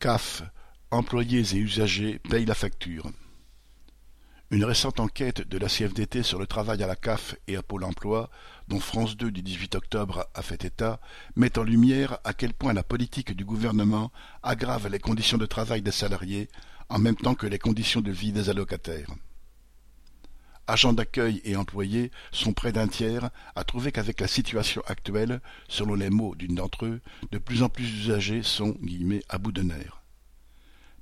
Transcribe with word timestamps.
CAF, 0.00 0.42
employés 0.90 1.54
et 1.54 1.58
usagers 1.58 2.20
payent 2.20 2.46
la 2.46 2.54
facture. 2.54 3.10
Une 4.50 4.64
récente 4.64 4.98
enquête 4.98 5.46
de 5.46 5.58
la 5.58 5.68
CFDT 5.68 6.22
sur 6.22 6.38
le 6.38 6.46
travail 6.46 6.82
à 6.82 6.86
la 6.86 6.96
CAF 6.96 7.36
et 7.46 7.56
à 7.56 7.62
Pôle 7.62 7.84
emploi, 7.84 8.30
dont 8.66 8.80
France 8.80 9.18
2 9.18 9.30
du 9.30 9.42
18 9.42 9.74
octobre 9.74 10.26
a 10.32 10.40
fait 10.40 10.64
état, 10.64 11.00
met 11.36 11.58
en 11.58 11.64
lumière 11.64 12.18
à 12.24 12.32
quel 12.32 12.54
point 12.54 12.72
la 12.72 12.82
politique 12.82 13.36
du 13.36 13.44
gouvernement 13.44 14.10
aggrave 14.42 14.88
les 14.88 14.98
conditions 14.98 15.36
de 15.36 15.44
travail 15.44 15.82
des 15.82 15.90
salariés 15.90 16.48
en 16.88 16.98
même 16.98 17.16
temps 17.16 17.34
que 17.34 17.46
les 17.46 17.58
conditions 17.58 18.00
de 18.00 18.10
vie 18.10 18.32
des 18.32 18.48
allocataires. 18.48 19.10
Agents 20.70 20.92
d'accueil 20.92 21.40
et 21.42 21.56
employés 21.56 22.12
sont 22.30 22.52
près 22.52 22.70
d'un 22.70 22.86
tiers 22.86 23.30
à 23.56 23.64
trouver 23.64 23.90
qu'avec 23.90 24.20
la 24.20 24.28
situation 24.28 24.82
actuelle, 24.86 25.40
selon 25.68 25.96
les 25.96 26.10
mots 26.10 26.36
d'une 26.36 26.54
d'entre 26.54 26.86
eux, 26.86 27.00
de 27.32 27.38
plus 27.38 27.64
en 27.64 27.68
plus 27.68 27.82
d'usagers 27.82 28.44
sont 28.44 28.76
à 29.28 29.38
bout 29.38 29.50
de 29.50 29.62
nerfs. 29.62 30.00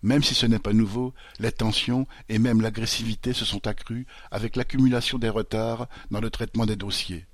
Même 0.02 0.22
si 0.22 0.32
ce 0.32 0.46
n'est 0.46 0.58
pas 0.58 0.72
nouveau, 0.72 1.12
les 1.38 1.52
tensions 1.52 2.06
et 2.30 2.38
même 2.38 2.62
l'agressivité 2.62 3.34
se 3.34 3.44
sont 3.44 3.66
accrues 3.66 4.06
avec 4.30 4.56
l'accumulation 4.56 5.18
des 5.18 5.28
retards 5.28 5.86
dans 6.10 6.22
le 6.22 6.30
traitement 6.30 6.64
des 6.64 6.76
dossiers. 6.76 7.26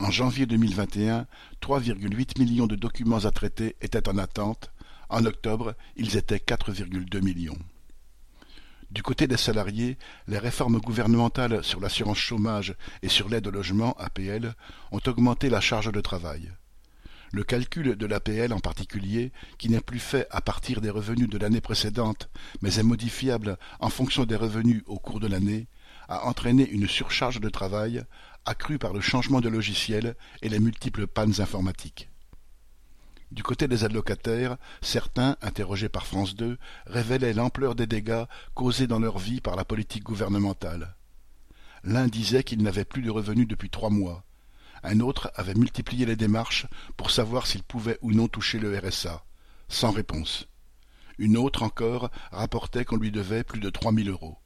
En 0.00 0.10
janvier 0.10 0.44
2021, 0.44 1.26
3,8 1.62 2.38
millions 2.40 2.66
de 2.66 2.76
documents 2.76 3.24
à 3.24 3.30
traiter 3.30 3.74
étaient 3.80 4.06
en 4.10 4.18
attente. 4.18 4.70
En 5.08 5.24
octobre, 5.24 5.72
ils 5.96 6.18
étaient 6.18 6.36
4,2 6.36 7.22
millions. 7.22 7.56
Du 8.94 9.02
côté 9.02 9.26
des 9.26 9.36
salariés, 9.36 9.98
les 10.28 10.38
réformes 10.38 10.78
gouvernementales 10.78 11.64
sur 11.64 11.80
l'assurance 11.80 12.18
chômage 12.18 12.76
et 13.02 13.08
sur 13.08 13.28
l'aide 13.28 13.48
au 13.48 13.50
logement 13.50 13.96
APL 13.98 14.54
ont 14.92 15.00
augmenté 15.08 15.50
la 15.50 15.60
charge 15.60 15.90
de 15.90 16.00
travail. 16.00 16.52
Le 17.32 17.42
calcul 17.42 17.96
de 17.96 18.06
l'APL 18.06 18.52
en 18.52 18.60
particulier, 18.60 19.32
qui 19.58 19.68
n'est 19.68 19.80
plus 19.80 19.98
fait 19.98 20.28
à 20.30 20.40
partir 20.40 20.80
des 20.80 20.90
revenus 20.90 21.28
de 21.28 21.38
l'année 21.38 21.60
précédente, 21.60 22.30
mais 22.62 22.78
est 22.78 22.84
modifiable 22.84 23.58
en 23.80 23.90
fonction 23.90 24.26
des 24.26 24.36
revenus 24.36 24.84
au 24.86 25.00
cours 25.00 25.18
de 25.18 25.26
l'année, 25.26 25.66
a 26.08 26.26
entraîné 26.26 26.64
une 26.70 26.86
surcharge 26.86 27.40
de 27.40 27.48
travail 27.48 28.04
accrue 28.46 28.78
par 28.78 28.92
le 28.92 29.00
changement 29.00 29.40
de 29.40 29.48
logiciel 29.48 30.14
et 30.40 30.48
les 30.48 30.60
multiples 30.60 31.08
pannes 31.08 31.40
informatiques. 31.40 32.10
Du 33.34 33.42
côté 33.42 33.66
des 33.66 33.82
allocataires, 33.82 34.58
certains, 34.80 35.36
interrogés 35.42 35.88
par 35.88 36.06
France 36.06 36.36
2, 36.36 36.56
révélaient 36.86 37.32
l'ampleur 37.32 37.74
des 37.74 37.88
dégâts 37.88 38.26
causés 38.54 38.86
dans 38.86 39.00
leur 39.00 39.18
vie 39.18 39.40
par 39.40 39.56
la 39.56 39.64
politique 39.64 40.04
gouvernementale. 40.04 40.94
L'un 41.82 42.06
disait 42.06 42.44
qu'il 42.44 42.62
n'avait 42.62 42.84
plus 42.84 43.02
de 43.02 43.10
revenus 43.10 43.48
depuis 43.48 43.70
trois 43.70 43.90
mois. 43.90 44.22
Un 44.84 45.00
autre 45.00 45.32
avait 45.34 45.54
multiplié 45.54 46.06
les 46.06 46.14
démarches 46.14 46.66
pour 46.96 47.10
savoir 47.10 47.48
s'il 47.48 47.64
pouvait 47.64 47.98
ou 48.02 48.12
non 48.12 48.28
toucher 48.28 48.60
le 48.60 48.78
RSA. 48.78 49.24
Sans 49.66 49.90
réponse. 49.90 50.46
Une 51.18 51.36
autre 51.36 51.64
encore 51.64 52.12
rapportait 52.30 52.84
qu'on 52.84 52.98
lui 52.98 53.10
devait 53.10 53.42
plus 53.42 53.58
de 53.58 53.68
trois 53.68 53.90
mille 53.90 54.10
euros. 54.10 54.38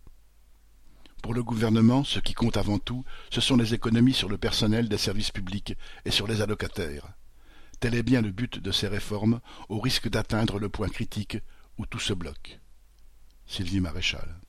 Pour 1.23 1.35
le 1.35 1.43
gouvernement, 1.43 2.05
ce 2.05 2.21
qui 2.21 2.33
compte 2.33 2.57
avant 2.57 2.79
tout, 2.79 3.05
ce 3.29 3.43
sont 3.43 3.59
les 3.59 3.75
économies 3.75 4.15
sur 4.15 4.31
le 4.31 4.39
personnel 4.39 4.89
des 4.89 4.97
services 4.97 5.31
publics 5.31 5.77
et 6.07 6.11
sur 6.11 6.27
les 6.27 6.41
allocataires. 6.41 7.13
Tel 7.81 7.95
est 7.95 8.03
bien 8.03 8.23
le 8.23 8.31
but 8.31 8.59
de 8.59 8.73
ces 8.73 8.89
réformes, 8.89 9.41
au 9.69 9.79
risque 9.79 10.09
d'atteindre 10.09 10.59
le 10.59 10.69
point 10.69 10.89
critique 10.89 11.39
où 11.79 11.87
tout 11.87 12.01
se 12.01 12.13
bloque. 12.13 12.61
Sylvie 13.47 13.81
Maréchal 13.81 14.41